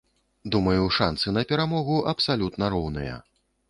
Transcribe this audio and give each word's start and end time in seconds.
Думаю, 0.55 0.87
шанцы 0.97 1.35
на 1.37 1.45
перамогу 1.53 2.01
абсалютна 2.15 2.75
роўныя. 2.79 3.27